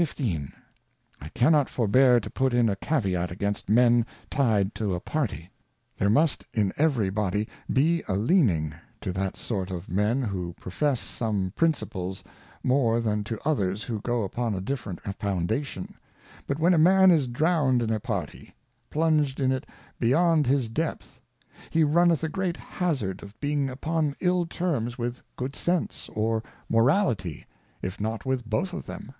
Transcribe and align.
XV. 0.00 0.54
I 1.20 1.28
cannot 1.34 1.68
forbear 1.68 2.18
to 2.20 2.30
put 2.30 2.54
in 2.54 2.70
a 2.70 2.76
Caveat 2.76 3.30
against 3.30 3.68
Men 3.68 4.06
ty'd 4.30 4.74
to 4.76 4.94
a 4.94 5.00
Party. 5.00 5.50
There 5.98 6.08
must 6.08 6.46
in 6.54 6.72
every 6.78 7.10
body 7.10 7.46
be 7.70 8.02
a 8.08 8.16
Leaning 8.16 8.72
to 9.02 9.12
that 9.12 9.36
sort 9.36 9.70
of 9.70 9.90
Men 9.90 10.22
who 10.22 10.54
profess 10.54 11.00
some 11.00 11.52
Principles, 11.54 12.24
more 12.62 12.98
than 13.00 13.24
to 13.24 13.38
others 13.46 13.82
who 13.82 14.00
go 14.00 14.22
upon 14.22 14.54
a 14.54 14.62
different 14.62 15.02
Foundation; 15.18 15.94
but 16.46 16.58
when 16.58 16.72
a 16.72 16.78
man 16.78 17.10
is 17.10 17.26
drowned 17.26 17.82
in 17.82 17.90
a 17.90 18.00
Party, 18.00 18.54
plunged 18.88 19.38
in 19.38 19.52
it 19.52 19.66
beyond 19.98 20.46
his 20.46 20.70
depth, 20.70 21.20
he 21.68 21.84
runneth 21.84 22.24
a 22.24 22.28
great 22.30 22.56
hazard 22.56 23.22
of 23.22 23.38
being 23.38 23.66
158 23.66 23.68
Cautions 23.68 23.84
for 23.84 24.16
Choice 24.16 24.16
of 24.16 24.16
being 24.16 24.32
upon 24.32 24.40
ill 24.40 24.46
terms 24.86 24.96
with 24.96 25.20
good 25.36 25.54
Sense, 25.54 26.08
or 26.14 26.42
Morality, 26.70 27.44
if 27.82 28.00
not 28.00 28.24
with 28.24 28.48
both 28.48 28.72
of 28.72 28.86
them. 28.86 29.12